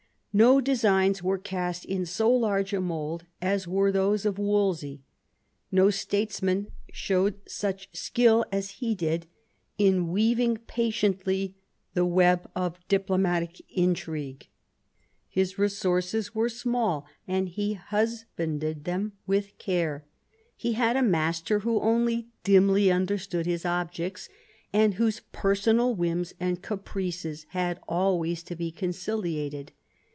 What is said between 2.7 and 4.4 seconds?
a mould as were those of